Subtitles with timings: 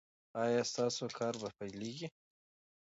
[0.43, 2.07] ایا ستاسو کار به پیلیږي؟